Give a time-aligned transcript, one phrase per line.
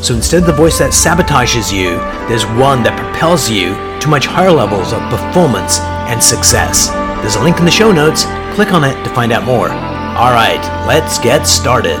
[0.00, 1.96] So instead of the voice that sabotages you,
[2.28, 6.88] there's one that propels you to much higher levels of performance and success.
[7.20, 8.22] There's a link in the show notes.
[8.54, 9.68] Click on it to find out more.
[9.68, 11.98] All right, let's get started.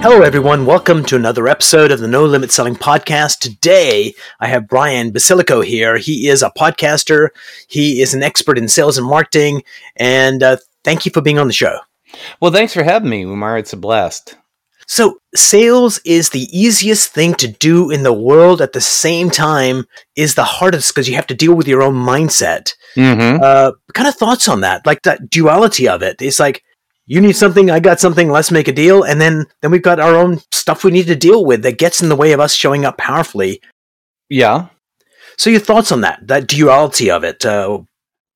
[0.00, 0.64] Hello, everyone.
[0.64, 3.40] Welcome to another episode of the No Limit Selling Podcast.
[3.40, 5.98] Today, I have Brian Basilico here.
[5.98, 7.30] He is a podcaster,
[7.66, 9.64] he is an expert in sales and marketing,
[9.96, 11.80] and uh, thank you for being on the show.
[12.40, 13.58] Well, thanks for having me, Umar.
[13.58, 14.36] It's a blast.
[14.88, 18.62] So, sales is the easiest thing to do in the world.
[18.62, 21.94] At the same time, is the hardest because you have to deal with your own
[21.94, 22.72] mindset.
[22.94, 23.42] Mm-hmm.
[23.42, 26.22] Uh, kind of thoughts on that, like that duality of it.
[26.22, 26.62] It's like
[27.06, 28.30] you need something, I got something.
[28.30, 31.16] Let's make a deal, and then then we've got our own stuff we need to
[31.16, 33.60] deal with that gets in the way of us showing up powerfully.
[34.28, 34.68] Yeah.
[35.36, 36.26] So, your thoughts on that?
[36.26, 37.44] That duality of it.
[37.44, 37.80] Uh,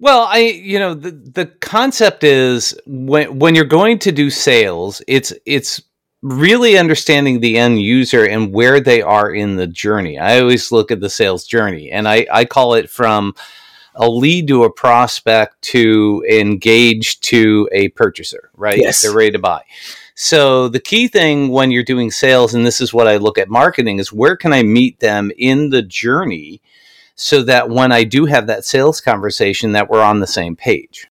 [0.00, 5.00] Well, I you know the the concept is when when you're going to do sales,
[5.06, 5.80] it's it's
[6.22, 10.18] really understanding the end user and where they are in the journey.
[10.18, 13.34] I always look at the sales journey, and I I call it from
[13.94, 18.78] a lead to a prospect to engage to a purchaser, right?
[18.78, 19.02] Yes.
[19.02, 19.62] They're ready to buy.
[20.14, 23.48] So the key thing when you're doing sales, and this is what I look at
[23.48, 26.60] marketing, is where can I meet them in the journey
[27.14, 31.09] so that when I do have that sales conversation that we're on the same page.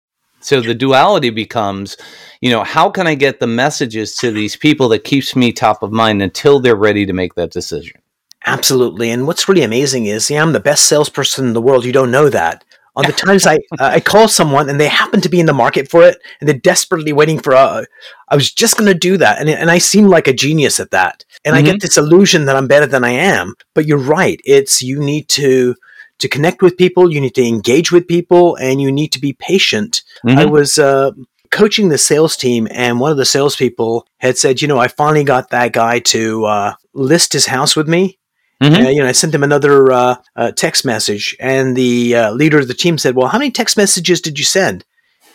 [0.44, 1.96] So the duality becomes,
[2.42, 5.82] you know, how can I get the messages to these people that keeps me top
[5.82, 8.00] of mind until they're ready to make that decision?
[8.44, 9.10] Absolutely.
[9.10, 11.86] And what's really amazing is, yeah, I'm the best salesperson in the world.
[11.86, 12.62] You don't know that.
[12.94, 15.54] On the times I uh, I call someone and they happen to be in the
[15.54, 17.84] market for it and they're desperately waiting for uh,
[18.28, 20.90] I was just going to do that and and I seem like a genius at
[20.90, 21.24] that.
[21.46, 23.54] And I get this illusion that I'm better than I am.
[23.74, 24.40] But you're right.
[24.44, 25.74] It's you need to
[26.18, 29.32] to connect with people, you need to engage with people and you need to be
[29.32, 30.02] patient.
[30.26, 30.50] I Mhm.
[30.50, 31.10] was uh,
[31.50, 35.24] coaching the sales team, and one of the salespeople had said, "You know, I finally
[35.24, 38.18] got that guy to uh, list his house with me."
[38.62, 38.86] Mhm.
[38.86, 42.58] Uh, you know, I sent him another uh, uh, text message, and the uh, leader
[42.58, 44.84] of the team said, "Well, how many text messages did you send?"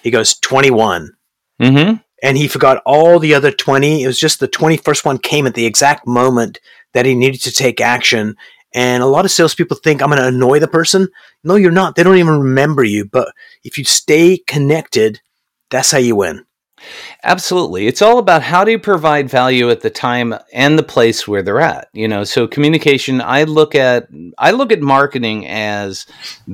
[0.01, 1.11] He goes, 21.
[1.61, 1.95] Mm-hmm.
[2.23, 4.03] And he forgot all the other 20.
[4.03, 6.59] It was just the 21st one came at the exact moment
[6.93, 8.35] that he needed to take action.
[8.73, 11.07] And a lot of salespeople think I'm going to annoy the person.
[11.43, 11.95] No, you're not.
[11.95, 13.05] They don't even remember you.
[13.05, 15.21] But if you stay connected,
[15.69, 16.45] that's how you win.
[17.23, 17.87] Absolutely.
[17.87, 21.41] It's all about how do you provide value at the time and the place where
[21.41, 21.89] they're at.
[21.93, 24.07] You know, so communication, I look at
[24.37, 26.05] I look at marketing as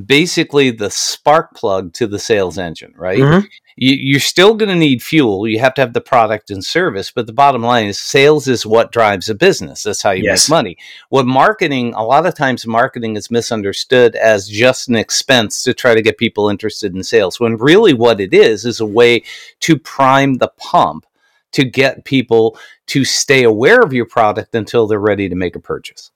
[0.05, 3.19] basically the spark plug to the sales engine, right?
[3.19, 3.47] Mhm.
[3.77, 5.47] You, you're still going to need fuel.
[5.47, 8.65] You have to have the product and service, but the bottom line is sales is
[8.65, 9.83] what drives a business.
[9.83, 10.47] That's how you Yes.
[10.49, 10.77] make money.
[11.09, 15.93] What marketing, a lot of times marketing is misunderstood as just an expense to try
[15.93, 19.23] to get people interested in sales, when really what it is is a way
[19.59, 21.05] to prime the pump
[21.51, 25.59] to get people to stay aware of your product until they're ready to make a
[25.59, 26.11] purchase.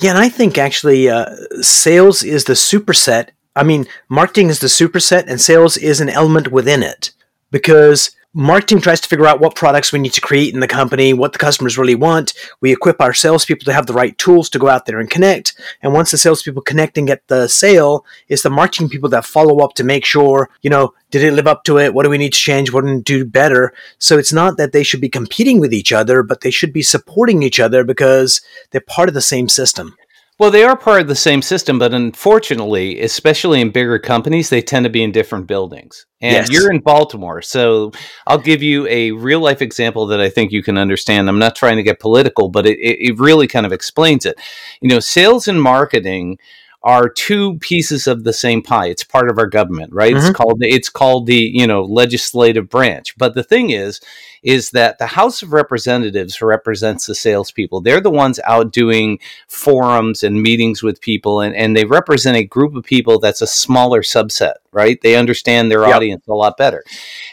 [0.00, 1.26] Yeah, and I think actually uh,
[1.60, 3.28] sales is the superset.
[3.56, 7.12] I mean, marketing is the superset, and sales is an element within it
[7.50, 11.14] because marketing tries to figure out what products we need to create in the company,
[11.14, 12.34] what the customers really want.
[12.60, 15.54] We equip our salespeople to have the right tools to go out there and connect.
[15.82, 19.64] And once the salespeople connect and get the sale, it's the marketing people that follow
[19.64, 21.94] up to make sure, you know, did it live up to it?
[21.94, 22.72] What do we need to change?
[22.72, 23.72] What do we do better?
[23.98, 26.82] So it's not that they should be competing with each other, but they should be
[26.82, 28.40] supporting each other because
[28.72, 29.94] they're part of the same system.
[30.38, 34.62] Well, they are part of the same system, but unfortunately, especially in bigger companies, they
[34.62, 36.06] tend to be in different buildings.
[36.20, 36.50] And Yes.
[36.50, 37.40] you're in Baltimore.
[37.40, 37.92] So
[38.26, 41.28] I'll give you a real life example that I think you can understand.
[41.28, 44.36] I'm not trying to get political, but it, it really kind of explains it.
[44.80, 46.38] You know, sales and marketing
[46.82, 48.88] are two pieces of the same pie.
[48.88, 50.14] It's part of our government, right?
[50.14, 50.18] Mhm.
[50.18, 53.14] It's called it's called the, you know, legislative branch.
[53.16, 54.00] But the thing is,
[54.44, 57.80] is that the House of Representatives represents the salespeople.
[57.80, 59.18] They're the ones out doing
[59.48, 63.46] forums and meetings with people, and, and they represent a group of people that's a
[63.46, 65.00] smaller subset, right?
[65.00, 65.94] They understand their Yep.
[65.96, 66.84] audience a lot better.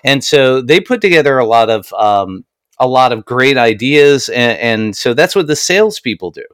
[0.03, 2.45] And so they put together a lot of um,
[2.79, 6.45] a lot of great ideas, and, and so that's what the salespeople do.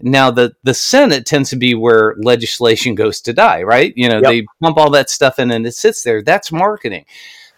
[0.00, 3.92] Now, the the Senate tends to be where legislation goes to die, right?
[3.96, 4.24] You know, Yep.
[4.30, 6.22] they pump all that stuff in, and it sits there.
[6.22, 7.04] That's marketing.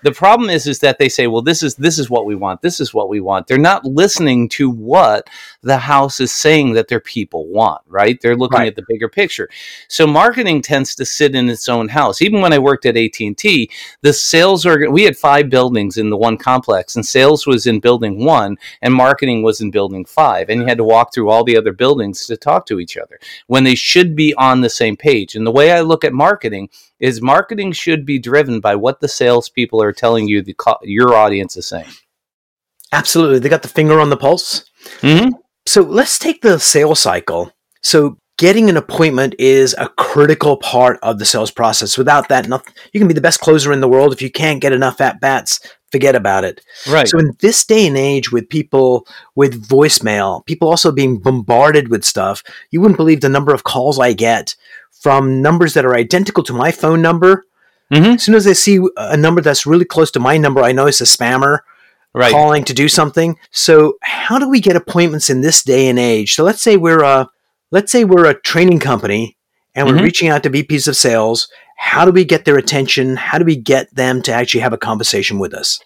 [0.07, 2.63] The problem is, is that they say, well, this is this is what we want.
[2.63, 3.49] This is what we want.
[3.49, 5.29] They're not listening to what
[5.67, 8.21] the house is saying that their people want, right?
[8.21, 8.69] They're looking right.
[8.69, 9.49] at the bigger picture.
[9.89, 12.23] So marketing tends to sit in its own house.
[12.23, 13.71] Even when I worked at AT&T,
[14.03, 17.81] the sales organ we had five buildings in the one complex and sales was in
[17.81, 21.43] building 1 and marketing was in building 5 and you had to walk through all
[21.43, 24.97] the other buildings to talk to each other when they should be on the same
[24.97, 25.35] page.
[25.35, 26.69] And the way I look at marketing
[27.01, 31.57] is marketing should be driven by what the salespeople are telling you the your audience
[31.57, 31.91] is saying.
[32.93, 34.71] Absolutely, they got the finger on the pulse.
[35.01, 35.31] Mm-hmm.
[35.67, 37.53] So let's take the sales cycle.
[37.83, 41.99] So getting an appointment is a critical part of the sales process.
[41.99, 44.13] Without that, nothing, you can be the best closer in the world.
[44.13, 45.61] If you can't get enough at bats,
[45.91, 46.61] forget about it.
[46.89, 47.09] Right.
[47.09, 52.05] So in this day and age, with people with voicemail, people also being bombarded with
[52.05, 54.55] stuff, you wouldn't believe the number of calls I get
[54.93, 57.45] from numbers that are identical to my phone number.
[57.93, 58.13] Mm-hmm.
[58.13, 60.87] As soon as I see a number that's really close to my number, I know
[60.87, 61.61] it's a spammer
[62.17, 62.33] right.
[62.33, 63.39] calling to do something.
[63.51, 66.35] So how do we get appointments in this day and age?
[66.35, 67.29] So let's say we're a
[67.71, 69.37] let's say we're a training company
[69.75, 70.05] and we're mm-hmm.
[70.05, 71.49] reaching out to VPs of sales.
[71.77, 73.17] How do we get their attention?
[73.17, 75.79] How do we get them to actually have a conversation with us?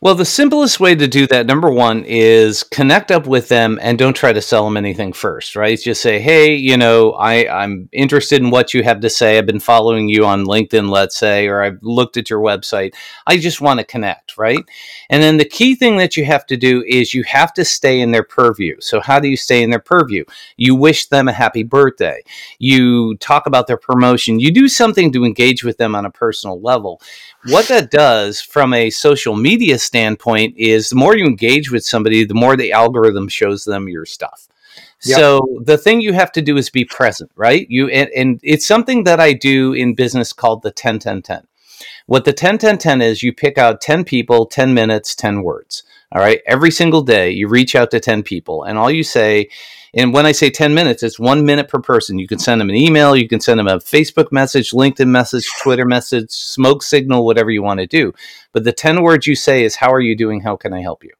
[0.00, 3.98] Well, the simplest way to do that, number one, is connect up with them and
[3.98, 5.78] don't try to sell them anything first, right?
[5.78, 9.38] Just say, hey, you know, I, I'm interested in what you have to say.
[9.38, 12.94] I've been following you on LinkedIn, let's say, or I've looked at your website.
[13.26, 14.64] I just want to connect, right?
[15.10, 18.00] And then the key thing that you have to do is you have to stay
[18.00, 18.76] in their purview.
[18.80, 20.24] So, how do you stay in their purview?
[20.56, 22.22] You wish them a happy birthday.
[22.58, 24.38] You talk about their promotion.
[24.38, 27.00] You do something to engage with them on a personal level.
[27.44, 32.24] What that does from a social media standpoint is the more you engage with somebody,
[32.24, 34.48] the more the algorithm shows them your stuff.
[35.04, 35.16] Yep.
[35.16, 37.66] So the thing you have to do is be present, right?
[37.70, 41.46] You and, and it's something that I do in business called the 10 10 10.
[42.06, 45.84] What the 10 10 10 is you pick out 10 people, 10 minutes, 10 words.
[46.10, 46.40] All right.
[46.46, 49.48] Every single day, you reach out to 10 people, and all you say,
[49.94, 52.18] and when I say 10 minutes, it's one minute per person.
[52.18, 55.48] You can send them an email, you can send them a Facebook message, LinkedIn message,
[55.62, 58.12] Twitter message, smoke signal, whatever you want to do.
[58.52, 60.40] But the 10 words you say is, How are you doing?
[60.40, 61.12] How can I help you?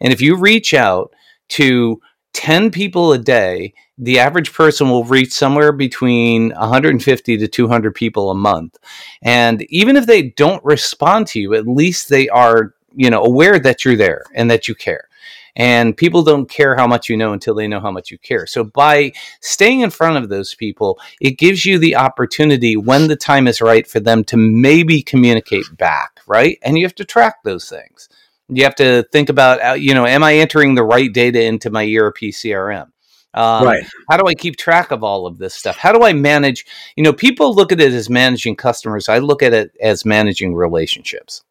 [0.00, 1.12] And if you reach out
[1.50, 2.00] to
[2.34, 8.30] 10 people a day, the average person will reach somewhere between 150 to 200 people
[8.30, 8.76] a month.
[9.22, 13.58] And even if they don't respond to you, at least they are you know aware
[13.58, 15.08] that you're there and that you care
[15.56, 18.46] and people don't care how much you know until they know how much you care
[18.46, 23.16] so by staying in front of those people it gives you the opportunity when the
[23.16, 27.42] time is right for them to maybe communicate back right and you have to track
[27.44, 28.08] those things
[28.48, 31.70] you have to think about uh, you know am i entering the right data into
[31.70, 32.88] my erp crm
[33.34, 33.84] um, right.
[34.08, 35.76] How do I keep track of all of this stuff?
[35.76, 36.64] How do I manage?
[36.96, 39.08] You know, people look at it as managing customers.
[39.08, 41.42] I look at it as managing relationships.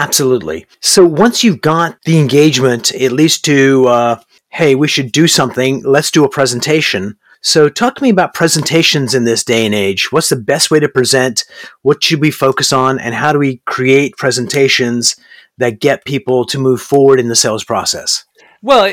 [0.00, 0.64] Absolutely.
[0.80, 5.82] So once you've got the engagement, at least to, uh, hey, we should do something,
[5.82, 7.18] let's do a presentation.
[7.42, 10.10] So talk to me about presentations in this day and age.
[10.10, 11.44] What's the best way to present?
[11.82, 12.98] What should we focus on?
[12.98, 15.16] And how do we create presentations
[15.58, 18.24] that get people to move forward in the sales process?
[18.62, 18.84] Well,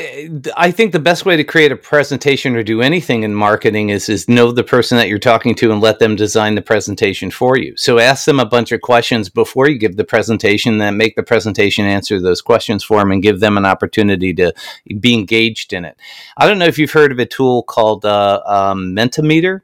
[0.56, 4.08] I think the best way to create a presentation or do anything in marketing is
[4.08, 7.58] is know the person that you're talking to and let them design the presentation for
[7.58, 7.76] you.
[7.76, 11.22] So ask them a bunch of questions before you give the presentation, then make the
[11.22, 14.54] presentation answer those questions for them and give them an opportunity to
[15.00, 15.98] be engaged in it.
[16.38, 19.60] I don't know if you've heard of a tool called uh, um, Mentimeter.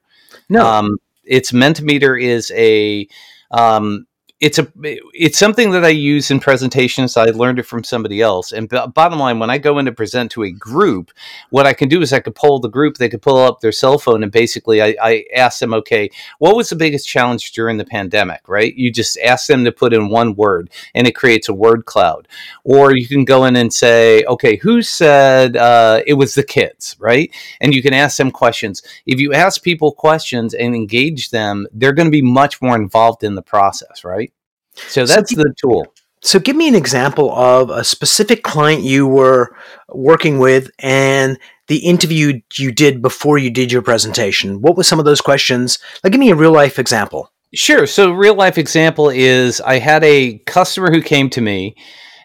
[0.50, 3.08] No, um, it's Mentimeter is a
[3.50, 4.06] um,
[4.44, 4.70] it's a
[5.14, 7.16] it's something that I use in presentations.
[7.16, 8.52] I learned it from somebody else.
[8.52, 11.12] And b- bottom line, when I go in to present to a group,
[11.48, 12.98] what I can do is I could pull the group.
[12.98, 16.10] They could pull up their cell phone, and basically, I, I ask them, okay,
[16.40, 18.46] what was the biggest challenge during the pandemic?
[18.46, 18.74] Right?
[18.74, 22.28] You just ask them to put in one word, and it creates a word cloud.
[22.64, 26.96] Or you can go in and say, okay, who said uh, it was the kids?
[26.98, 27.34] Right?
[27.62, 28.82] And you can ask them questions.
[29.06, 33.24] If you ask people questions and engage them, they're going to be much more involved
[33.24, 34.04] in the process.
[34.04, 34.33] Right?
[34.76, 35.86] So that's so, the tool.
[36.22, 39.54] So give me an example of a specific client you were
[39.90, 44.60] working with and the interview you did before you did your presentation.
[44.60, 45.78] What were some of those questions?
[46.02, 47.30] Like give me a real life example.
[47.54, 47.86] Sure.
[47.86, 51.76] So real life example is I had a customer who came to me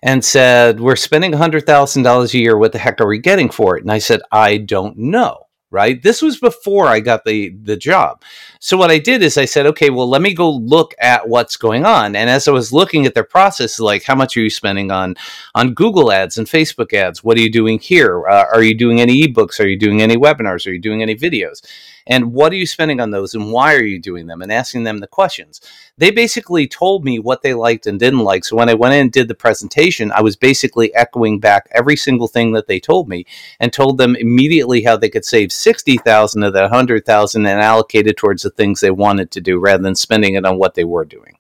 [0.02, 2.58] and said, "We're spending $100,000 a year.
[2.58, 6.02] What the heck are we getting for it?" And I said, "I don't know." right
[6.04, 8.22] this was before i got the the job
[8.60, 11.58] so what i did is i said okay well let me go look at what's
[11.58, 12.16] going on.
[12.16, 15.16] And as i was looking at their process like how much are you spending on
[15.56, 17.24] on google ads and facebook ads?
[17.24, 18.28] What are you doing here?
[18.28, 19.60] Uh, are you doing any ebooks?
[19.60, 20.68] Are you doing any webinars?
[20.68, 21.62] Are you doing any videos
[22.08, 24.84] and what are you spending on those and why are you doing them and asking
[24.84, 25.62] them the questions
[25.98, 29.02] they basically told me what they liked and didn't like so when i went in
[29.02, 33.08] and did the presentation i was basically echoing back every single thing that they told
[33.08, 33.26] me
[33.60, 38.18] and told them immediately how they could save 60000 of that 100000 and allocate it
[38.18, 41.06] towards the things they wanted to do rather than spending it on what they were
[41.06, 41.40] doing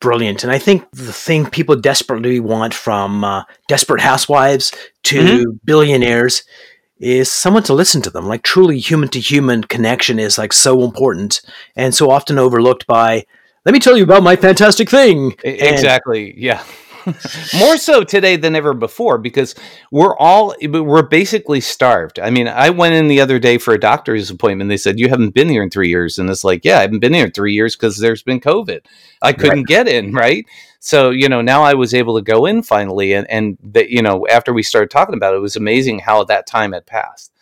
[0.00, 0.44] brilliant.
[0.44, 4.72] And I think the thing people desperately want from uh, desperate housewives
[5.04, 5.50] to mm-hmm.
[5.64, 6.44] billionaires
[6.98, 8.26] is someone to listen to them.
[8.26, 11.40] Like truly human to human connection is like so important
[11.74, 13.26] and so often overlooked by
[13.64, 15.34] let me tell you about my fantastic thing.
[15.42, 16.30] Exactly.
[16.30, 16.64] And, yeah.
[17.58, 19.54] more so today than ever before because
[19.90, 22.18] we're all we're basically starved.
[22.18, 24.68] I mean, I went in the other day for a doctor's appointment.
[24.68, 27.00] They said you haven't been here in three years, and it's like, yeah, I haven't
[27.00, 28.80] been here in three years because there's been COVID.
[29.22, 29.66] I couldn't right.
[29.66, 30.44] get in, right?
[30.80, 34.02] So you know, now I was able to go in finally, and and that you
[34.02, 37.32] know, after we started talking about it, it was amazing how that time had passed.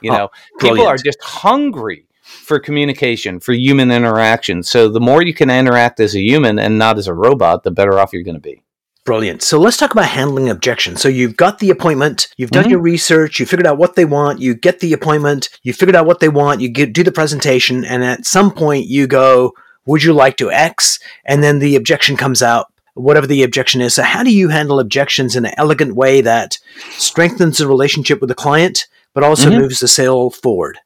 [0.00, 0.78] You oh, know, brilliant.
[0.78, 4.62] people are just hungry for communication, for human interaction.
[4.62, 7.70] So the more you can interact as a human and not as a robot, the
[7.70, 8.62] better off you're going to be.
[9.04, 9.42] Brilliant.
[9.42, 11.02] So let's talk about handling objections.
[11.02, 12.70] So you've got the appointment, you've done mm-hmm.
[12.70, 16.06] your research, you figured out what they want, you get the appointment, you figured out
[16.06, 19.54] what they want, you get, do the presentation, and at some point you go,
[19.86, 21.00] would you like to X?
[21.24, 23.94] And then the objection comes out, whatever the objection is.
[23.94, 26.58] So how do you handle objections in an elegant way that
[26.90, 29.62] strengthens the relationship with the client, but also mm-hmm.
[29.62, 30.78] moves the sale forward?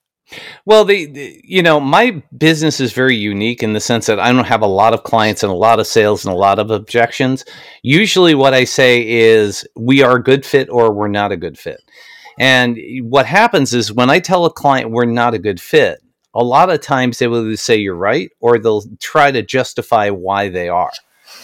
[0.65, 4.33] Well, the, the, you know my business is very unique in the sense that I
[4.33, 6.71] don't have a lot of clients and a lot of sales and a lot of
[6.71, 7.45] objections.
[7.83, 11.59] Usually, what I say is we are a good fit or we're not a good
[11.59, 11.81] fit.
[12.39, 16.03] And what happens is when I tell a client we're not a good fit,
[16.35, 20.49] a lot of times they will say you're right or they'll try to justify why
[20.49, 20.93] they are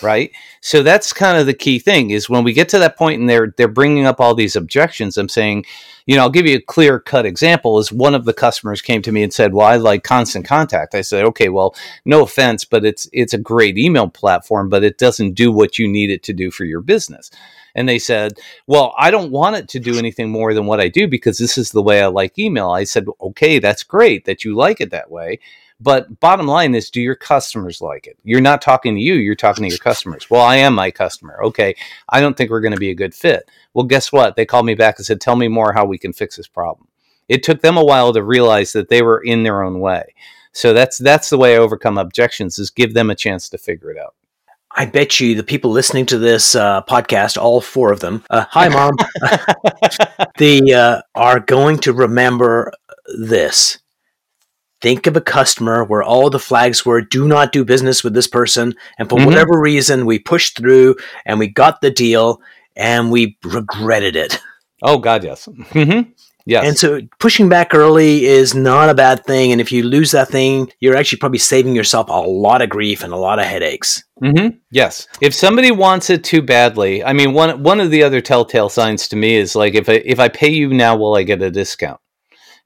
[0.03, 0.33] right?
[0.61, 3.29] So that's kind of the key thing is when we get to that point and
[3.29, 5.65] they're they're bringing up all these objections i'm saying
[6.07, 9.03] you know i'll give you a clear cut example is one of the customers came
[9.03, 10.95] to me and said well i like constant contact.
[10.95, 14.99] I said okay well no offense but it's it's a great email platform but it
[14.99, 17.31] doesn't do what you need it to do for your business.
[17.75, 18.33] And they said
[18.67, 21.57] well i don't want it to do anything more than what i do because this
[21.57, 22.71] is the way i like email.
[22.71, 25.41] I said okay that's great that you like it that way
[25.83, 28.17] but bottom line is, do your customers like it?
[28.23, 30.31] You're not talking to you, you're talking to your customers.
[30.31, 31.41] Well, I am my customer.
[31.43, 31.75] Okay,
[32.09, 33.51] I don't think we're going to be a good fit.
[33.75, 34.37] Well, guess what?
[34.37, 36.87] They called me back and said, tell me more how we can fix this problem.
[37.29, 40.15] It took them a while to realize that they were in their own way.
[40.53, 43.91] So that's that's the way I overcome objections is give them a chance to figure
[43.91, 44.15] it out.
[44.71, 48.45] I bet you the people listening to this uh, podcast, all four of them, uh,
[48.49, 48.95] hi mom,
[50.39, 52.73] they uh, are going to remember
[53.19, 53.79] this
[54.83, 58.27] think of a customer where all the flags were do not do business with this
[58.27, 58.75] person.
[58.99, 59.27] And for mm-hmm.
[59.27, 62.43] whatever reason we pushed through and we got the deal
[62.77, 64.39] and we regretted it.
[64.83, 65.47] Oh god yes.
[65.47, 66.11] Mm-hmm.
[66.45, 66.67] yes.
[66.67, 69.53] And so pushing back early is not a bad thing.
[69.53, 73.05] And if you lose that thing you're actually probably saving yourself a lot of grief
[73.05, 74.03] and a lot of headaches.
[74.21, 74.57] Mm-hmm.
[74.71, 75.07] yes.
[75.21, 79.07] If somebody wants it too badly i mean one one of the other telltale signs
[79.09, 81.51] to me is like if I, if I pay you now will i get a
[81.51, 82.01] discount?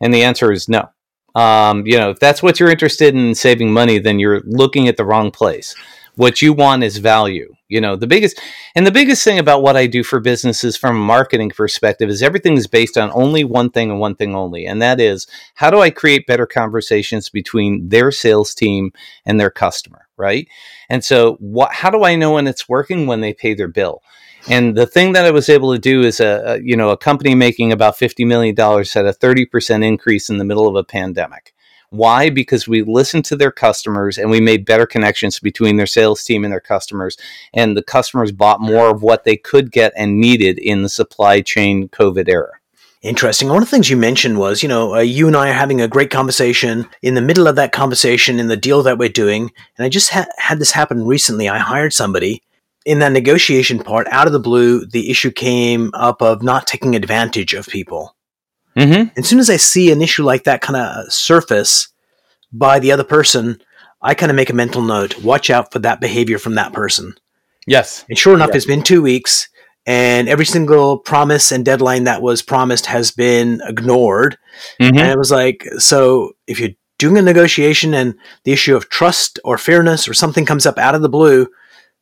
[0.00, 0.88] And the answer is no
[1.36, 4.96] um, you know, if that's what you're interested in saving money, then you're looking at
[4.96, 5.76] the wrong place.
[6.14, 7.54] What you want is value.
[7.68, 8.40] You know, the biggest
[8.74, 12.22] and the biggest thing about what I do for businesses from a marketing perspective is
[12.22, 15.26] everything is based on only one thing and one thing only, and that is
[15.56, 18.92] how do I create better conversations between their sales team
[19.26, 20.48] and their customer, right?
[20.88, 21.74] And so, what?
[21.74, 24.00] How do I know when it's working when they pay their bill?
[24.48, 26.96] And the thing that I was able to do is a, a you know a
[26.96, 30.76] company making about fifty million dollars had a thirty percent increase in the middle of
[30.76, 31.52] a pandemic.
[31.90, 32.30] Why?
[32.30, 36.44] Because we listened to their customers and we made better connections between their sales team
[36.44, 37.16] and their customers.
[37.54, 41.40] And the customers bought more of what they could get and needed in the supply
[41.40, 42.52] chain COVID era.
[43.02, 43.48] Interesting.
[43.48, 45.80] One of the things you mentioned was, you know, uh, you and I are having
[45.80, 46.88] a great conversation.
[47.02, 50.10] In the middle of that conversation, in the deal that we're doing, and I just
[50.10, 51.48] ha- had this happen recently.
[51.48, 52.42] I hired somebody
[52.86, 56.94] in that negotiation part, out of the blue, the issue came up of not taking
[56.94, 58.16] advantage of people.
[58.76, 59.18] Mm-hmm.
[59.18, 61.88] As soon as I see an issue like that kind of surface
[62.52, 63.60] by the other person,
[64.00, 67.14] I kind of make a mental note: watch out for that behavior from that person.
[67.66, 68.04] Yes.
[68.08, 69.48] And sure enough, it's been two weeks,
[69.84, 74.38] and every single promise and deadline that was promised has been ignored.
[74.80, 74.96] Mm-hmm.
[74.96, 78.14] And it was like, so if you're doing a negotiation and
[78.44, 81.48] the issue of trust or fairness or something comes up out of the blue,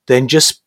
[0.08, 0.60] then just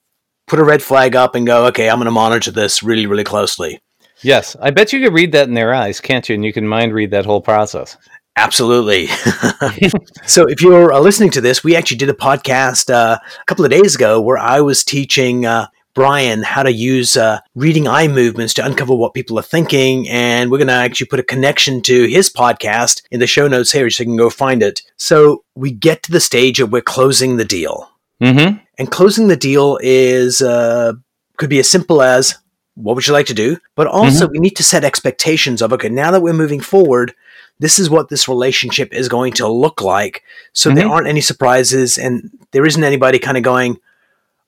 [0.48, 3.24] put a red flag up and go, okay, I'm going to monitor this really, really
[3.24, 3.82] closely.
[4.24, 6.36] Yes, I bet you could read that in their eyes, can't you?
[6.36, 7.98] And you can mind read that whole process.
[8.36, 9.08] Absolutely.
[10.26, 13.66] so, if you're uh, listening to this, we actually did a podcast uh, a couple
[13.66, 18.08] of days ago where I was teaching uh, Brian how to use uh, reading eye
[18.08, 20.08] movements to uncover what people are thinking.
[20.08, 23.72] And we're going to actually put a connection to his podcast in the show notes
[23.72, 24.84] here so you can go find it.
[24.98, 27.90] So we get to the stage of we're closing the deal.
[28.22, 28.58] Mm-hmm.
[28.78, 30.94] And closing the deal is uh,
[31.38, 32.36] could be as simple as
[32.76, 33.58] what would you like to do?
[33.76, 34.34] But also, mm-hmm.
[34.34, 37.14] we need to set expectations of okay, now that we're moving forward,
[37.60, 40.24] this is what this relationship is going to look like.
[40.54, 40.78] So mm-hmm.
[40.78, 43.80] there aren't any surprises, and there isn't anybody kind of going,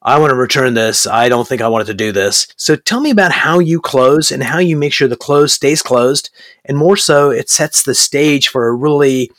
[0.02, 1.08] I want to return this.
[1.08, 2.48] I don't think I wanted to do this.
[2.56, 5.82] So tell me about how you close and how you make sure the close stays
[5.82, 6.30] closed.
[6.66, 9.32] And more so, it sets the stage for a really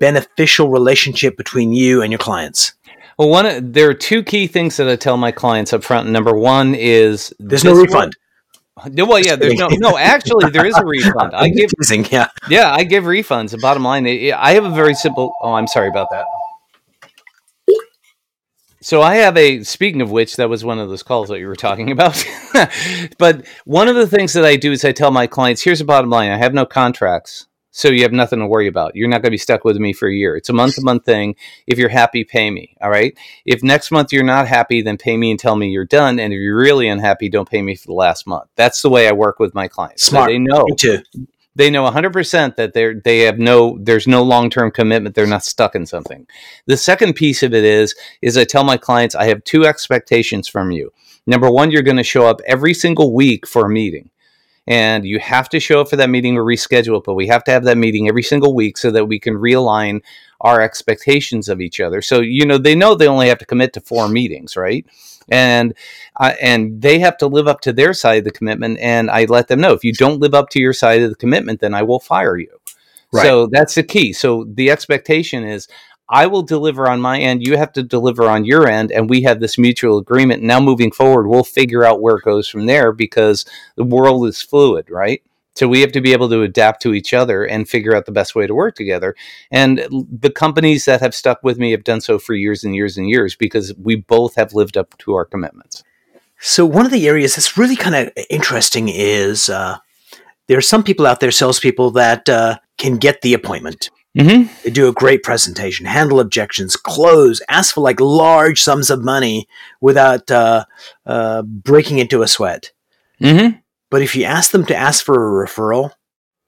[0.00, 2.72] beneficial relationship between you and your clients.
[3.18, 6.08] Well, one there are two key things that I tell my clients up front.
[6.08, 8.16] Number one is there's no refund.
[8.94, 9.98] Well, yeah, there's no no.
[9.98, 11.34] Actually, there is a refund.
[11.34, 11.70] I give
[12.12, 13.50] yeah, yeah, I give refunds.
[13.50, 15.34] The bottom line, I have a very simple.
[15.42, 16.26] Oh, I'm sorry about that.
[18.80, 19.64] So I have a.
[19.64, 22.24] Speaking of which, that was one of those calls that you were talking about.
[23.18, 25.84] but one of the things that I do is I tell my clients, "Here's the
[25.84, 27.48] bottom line: I have no contracts.
[27.78, 28.96] So you have nothing to worry about.
[28.96, 30.36] You're not going to be stuck with me for a year.
[30.36, 31.36] It's a month to month thing.
[31.64, 32.76] If you're happy, pay me.
[32.80, 33.16] All right.
[33.46, 36.18] If next month you're not happy, then pay me and tell me you're done.
[36.18, 38.50] And if you're really unhappy, don't pay me for the last month.
[38.56, 40.02] That's the way I work with my clients.
[40.02, 40.28] Smart.
[40.28, 40.64] So they know.
[40.64, 41.02] Me too.
[41.54, 45.14] They know 100% that they're they have no there's no long-term commitment.
[45.14, 46.26] They're not stuck in something.
[46.66, 50.48] The second piece of it is is I tell my clients I have two expectations
[50.48, 50.92] from you.
[51.28, 54.10] Number 1, you're going to show up every single week for a meeting
[54.68, 57.04] and you have to show up for that meeting or reschedule it.
[57.04, 60.02] But we have to have that meeting every single week so that we can realign
[60.42, 62.02] our expectations of each other.
[62.02, 64.86] So you know they know they only have to commit to four meetings, right?
[65.30, 65.74] And
[66.20, 68.78] uh, and they have to live up to their side of the commitment.
[68.78, 71.16] And I let them know if you don't live up to your side of the
[71.16, 72.60] commitment, then I will fire you.
[73.10, 73.22] Right.
[73.22, 74.12] So that's the key.
[74.12, 75.66] So the expectation is
[76.10, 77.46] I will deliver on my end.
[77.46, 78.90] You have to deliver on your end.
[78.92, 80.42] And we have this mutual agreement.
[80.42, 83.44] Now, moving forward, we'll figure out where it goes from there because
[83.76, 85.22] the world is fluid, right?
[85.54, 88.12] So we have to be able to adapt to each other and figure out the
[88.12, 89.16] best way to work together.
[89.50, 92.96] And the companies that have stuck with me have done so for years and years
[92.96, 95.82] and years because we both have lived up to our commitments.
[96.38, 99.78] So one of the areas that's really kind of interesting is uh,
[100.46, 103.90] there are some people out there, salespeople, that uh, can get the appointment.
[104.16, 104.52] Mm-hmm.
[104.64, 109.46] They do a great presentation, handle objections, close, ask for like large sums of money
[109.80, 110.64] without uh,
[111.06, 112.72] uh, breaking into a sweat.
[113.20, 113.58] Mm-hmm.
[113.90, 115.92] But if you ask them to ask for a referral,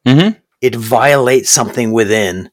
[0.06, 0.38] mm-hmm.
[0.60, 2.50] it violates something within.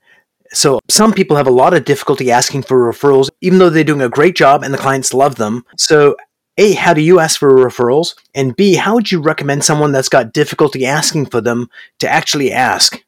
[0.52, 4.02] So some people have a lot of difficulty asking for referrals, even though they're doing
[4.02, 5.66] a great job and the clients love them.
[5.78, 6.16] So
[6.58, 8.16] a, how do you ask for referrals?
[8.34, 12.52] And B, how would you recommend someone that's got difficulty asking for them to actually
[12.52, 13.04] ask?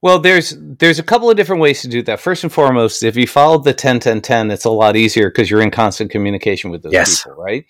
[0.00, 2.20] Well, there's there's a couple of different ways to do that.
[2.20, 5.50] First and foremost, if you follow the 10 10 10, it's a lot easier because
[5.50, 7.22] you're in constant communication with those yes.
[7.22, 7.66] people, right?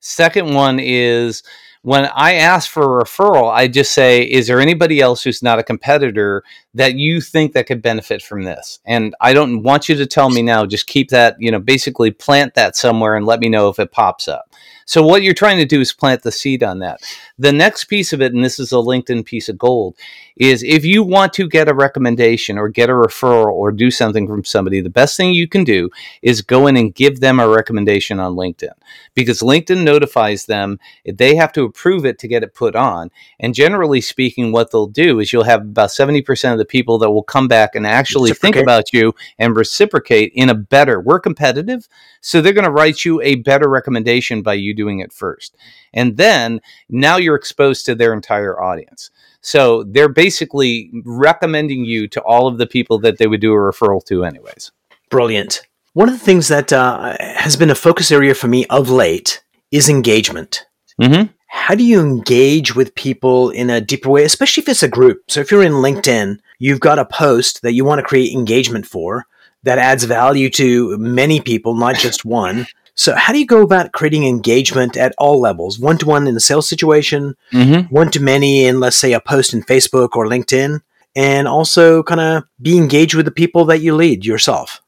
[0.00, 1.42] Second one is
[1.82, 5.58] when I ask for a referral, I just say, is there anybody else who's not
[5.58, 8.78] a competitor that you think that could benefit from this?
[8.86, 12.12] And I don't want you to tell me now, just keep that, you know, basically
[12.12, 14.48] plant that somewhere and let me know if it pops up.
[14.84, 17.00] So what you're trying to do is plant the seed on that.
[17.38, 19.96] The next piece of it, and this is a LinkedIn piece of gold,
[20.36, 24.26] is if you want to get a recommendation or get a referral or do something
[24.26, 25.88] from somebody, the best thing you can do
[26.20, 28.72] is go in and give them a recommendation on LinkedIn
[29.14, 33.10] because LinkedIn notifies them they have to approve it to get it put on.
[33.40, 37.10] And generally speaking, what they'll do is you'll have about 70% of the people that
[37.10, 41.88] will come back and actually think about you and reciprocate in a better, we're competitive.
[42.20, 45.56] So they're going to write you a better recommendation by you doing it first.
[45.94, 49.10] And then now you're exposed to their entire audience.
[49.40, 53.56] So they're basically recommending you to all of the people that they would do a
[53.56, 54.70] referral to, anyways.
[55.10, 55.62] Brilliant.
[55.94, 59.42] One of the things that uh, has been a focus area for me of late
[59.72, 60.64] is engagement.
[61.00, 61.32] Mm-hmm.
[61.54, 65.22] How do you engage with people in a deeper way, especially if it's a group?
[65.28, 68.86] So if you're in LinkedIn, you've got a post that you want to create engagement
[68.86, 69.26] for
[69.62, 72.66] that adds value to many people, not just one.
[72.94, 75.78] So, how do you go about creating engagement at all levels?
[75.78, 77.94] One to one in a sales situation, mm-hmm.
[77.94, 80.80] one to many in, let's say, a post in Facebook or LinkedIn,
[81.14, 84.80] and also kind of be engaged with the people that you lead yourself?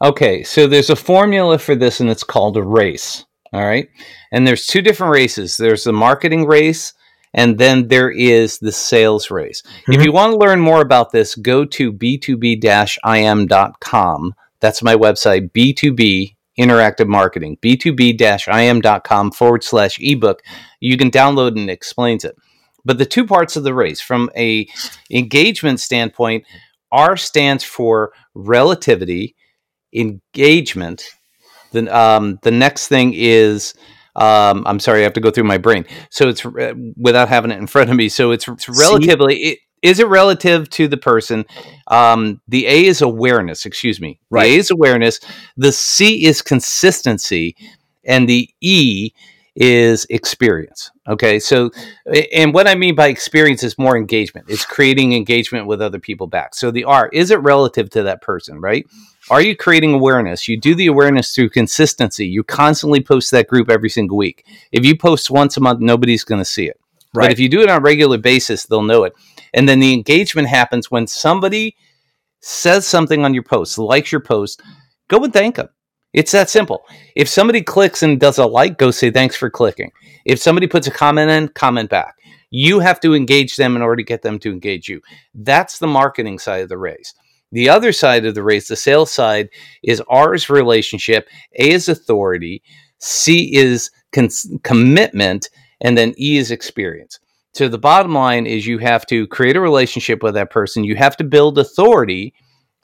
[0.00, 3.24] Okay, so there's a formula for this, and it's called a race.
[3.52, 3.88] All right.
[4.30, 6.94] And there's two different races there's the marketing race,
[7.34, 9.62] and then there is the sales race.
[9.62, 9.92] Mm-hmm.
[9.92, 12.62] If you want to learn more about this, go to b2b
[13.04, 14.34] im.com.
[14.60, 20.42] That's my website, B2B interactive marketing, b2b-im.com forward slash ebook.
[20.80, 22.36] You can download and it explains it.
[22.84, 24.68] But the two parts of the race, from a
[25.10, 26.44] engagement standpoint,
[26.90, 29.34] R stands for relativity,
[29.94, 31.04] engagement.
[31.72, 33.74] Then um, the next thing is
[34.14, 35.86] Um, I'm sorry, I have to go through my brain.
[36.10, 38.08] So it's uh, without having it in front of me.
[38.08, 39.36] So it's, it's relatively.
[39.36, 41.44] It, is it relative to the person?
[41.88, 43.66] Um, the A is awareness.
[43.66, 44.20] Excuse me.
[44.30, 44.44] Right.
[44.44, 45.18] The A is awareness.
[45.56, 47.56] The C is consistency,
[48.04, 49.12] and the E
[49.56, 50.90] is experience.
[51.08, 51.38] Okay.
[51.40, 51.70] So,
[52.34, 54.46] and what I mean by experience is more engagement.
[54.48, 56.54] It's creating engagement with other people back.
[56.54, 58.86] So the R is it relative to that person, right?
[59.30, 60.48] Are you creating awareness?
[60.48, 62.26] You do the awareness through consistency.
[62.26, 64.44] You constantly post that group every single week.
[64.72, 66.78] If you post once a month, nobody's going to see it.
[67.14, 67.26] Right.
[67.26, 69.12] But if you do it on a regular basis, they'll know it.
[69.54, 71.76] And then the engagement happens when somebody
[72.40, 74.62] says something on your post, likes your post,
[75.08, 75.68] go and thank them.
[76.12, 76.84] It's that simple.
[77.16, 79.92] If somebody clicks and does a like, go say thanks for clicking.
[80.24, 82.16] If somebody puts a comment in, comment back.
[82.50, 85.00] You have to engage them in order to get them to engage you.
[85.34, 87.14] That's the marketing side of the race.
[87.52, 89.50] The other side of the race, the sales side,
[89.82, 92.62] is R's relationship, A is authority,
[92.98, 97.20] C is cons- commitment, and then E is experience.
[97.54, 100.84] So the bottom line is you have to create a relationship with that person.
[100.84, 102.32] You have to build authority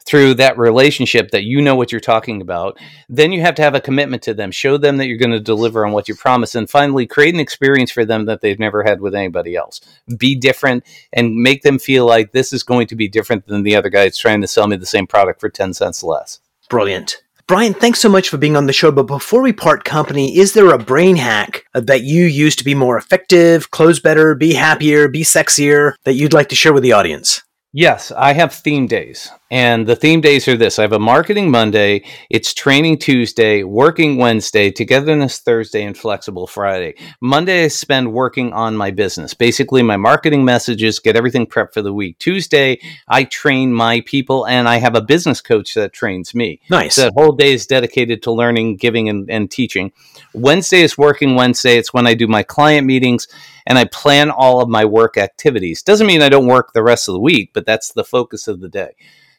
[0.09, 2.79] through that relationship that you know what you're talking about.
[3.11, 5.40] Then you have to have a commitment to them, show them that you're going to
[5.40, 8.83] deliver on what you promise, and finally create an experience for them that they've never
[8.83, 9.81] had with anybody else.
[10.16, 13.77] Be different and make them feel like this is going to be different than the
[13.77, 16.40] other guy that's trying to sell me the same product for 10 cents less.
[16.71, 17.23] Brilliant.
[17.47, 18.90] Brian, thanks so much for being on the show.
[18.90, 22.75] But before we part company, is there a brain hack that you use to be
[22.75, 26.92] more effective, close better, be happier, be sexier that you'd like to share with the
[26.92, 27.42] audience?
[27.73, 29.31] Yes, I have theme days.
[29.51, 34.19] And the theme days are this I have a marketing Monday, it's training Tuesday, working
[34.19, 36.97] Wednesday, togetherness Thursday, and flexible Friday.
[37.23, 41.81] Monday, I spend working on my business, basically my marketing messages, get everything prepped for
[41.81, 42.19] the week.
[42.19, 46.61] Tuesday, I train my people, and I have a business coach that trains me.
[46.69, 46.97] Nice.
[46.97, 49.93] So that whole day is dedicated to learning, giving, and, and teaching.
[50.35, 51.79] Wednesday is working Wednesday.
[51.79, 53.27] It's when I do my client meetings
[53.67, 55.83] and I plan all of my work activities.
[55.83, 58.61] Doesn't mean I don't work the rest of the week, but that's the focus of
[58.61, 58.95] the day.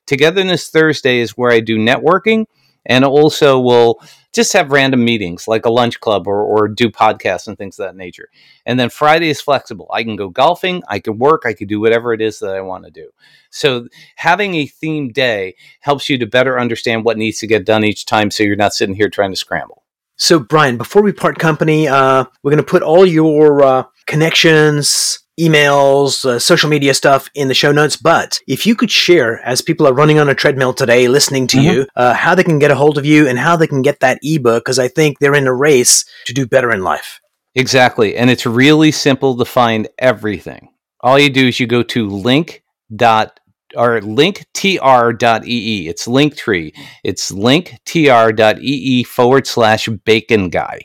[0.10, 2.46] Togetherness Thursday is where I do networking
[2.84, 4.02] and also will
[4.34, 7.86] just have random meetings like a lunch club or, or do podcasts and things of
[7.86, 8.28] that nature.
[8.66, 9.88] And then Friday is flexible.
[9.94, 12.62] I can go golfing, I can work, I can do whatever it is that I
[12.62, 13.12] want to do.
[13.52, 17.84] So having a themed day helps you to better understand what needs to get done
[17.84, 19.84] each time so you're not sitting here trying to scramble.
[20.16, 25.20] So, Brian, before we part company, uh, we're going to put all your uh, connections,
[25.40, 27.96] emails, uh, social media stuff in the show notes.
[27.96, 31.58] But if you could share, as people are running on a treadmill today listening to
[31.58, 31.68] mm-hmm.
[31.68, 34.00] you, uh, how they can get a hold of you and how they can get
[34.02, 37.20] that ebook, because I think they're in a race to do better in life.
[37.56, 38.16] Exactly.
[38.16, 40.70] And it's really simple to find everything.
[41.02, 42.64] All you do is you go to link
[42.96, 43.40] dot
[43.76, 45.88] or linktr.ee.
[45.88, 46.74] It's Linktree.
[47.04, 50.82] It's linktr.ee forward slash bacon guy.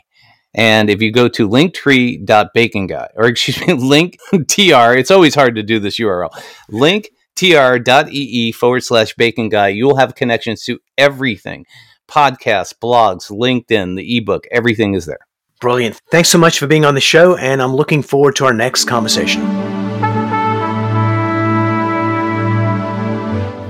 [0.55, 5.79] And if you go to linktree.baconguy, or excuse me, linktr, it's always hard to do
[5.79, 6.31] this URL,
[6.71, 11.67] linktr.ee forward slash bacon guy, you'll have connections to everything
[12.09, 15.21] podcasts, blogs, LinkedIn, the ebook, everything is there.
[15.61, 16.01] Brilliant.
[16.11, 18.85] Thanks so much for being on the show, and I'm looking forward to our next
[18.85, 19.74] conversation.